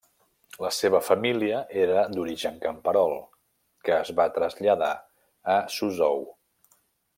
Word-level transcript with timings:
La 0.63 0.69
seva 0.77 1.01
família 1.09 1.59
era 1.81 2.05
d'origen 2.15 2.57
camperol 2.63 3.13
que 3.89 3.95
es 3.99 4.11
va 4.21 4.27
traslladar 4.39 4.91
a 5.59 5.59
Suzhou. 5.79 6.27